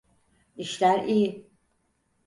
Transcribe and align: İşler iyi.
İşler 0.55 1.03
iyi. 1.03 1.47